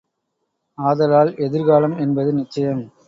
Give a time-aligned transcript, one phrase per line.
[0.77, 2.83] ஆதலால் எதிர்காலம் என்பது நிச்சயம்!